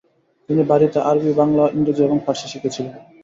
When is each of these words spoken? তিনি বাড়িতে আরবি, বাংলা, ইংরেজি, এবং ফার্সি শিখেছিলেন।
তিনি 0.49 0.61
বাড়িতে 0.63 0.99
আরবি, 1.01 1.31
বাংলা, 1.33 1.63
ইংরেজি, 1.69 2.01
এবং 2.03 2.17
ফার্সি 2.25 2.47
শিখেছিলেন। 2.47 2.93